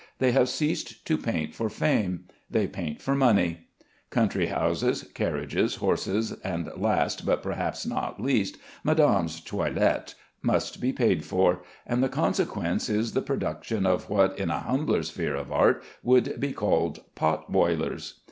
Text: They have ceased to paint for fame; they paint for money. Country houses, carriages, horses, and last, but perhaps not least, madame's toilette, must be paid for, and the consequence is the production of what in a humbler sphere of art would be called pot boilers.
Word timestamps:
They 0.17 0.31
have 0.31 0.49
ceased 0.49 1.05
to 1.05 1.15
paint 1.15 1.53
for 1.53 1.69
fame; 1.69 2.23
they 2.49 2.65
paint 2.65 2.99
for 3.03 3.13
money. 3.13 3.67
Country 4.09 4.47
houses, 4.47 5.03
carriages, 5.13 5.75
horses, 5.75 6.31
and 6.43 6.71
last, 6.75 7.23
but 7.23 7.43
perhaps 7.43 7.85
not 7.85 8.19
least, 8.19 8.57
madame's 8.83 9.39
toilette, 9.41 10.15
must 10.41 10.81
be 10.81 10.91
paid 10.91 11.23
for, 11.23 11.61
and 11.85 12.01
the 12.01 12.09
consequence 12.09 12.89
is 12.89 13.13
the 13.13 13.21
production 13.21 13.85
of 13.85 14.09
what 14.09 14.39
in 14.39 14.49
a 14.49 14.61
humbler 14.61 15.03
sphere 15.03 15.35
of 15.35 15.51
art 15.51 15.83
would 16.01 16.39
be 16.39 16.51
called 16.51 17.03
pot 17.13 17.51
boilers. 17.51 18.15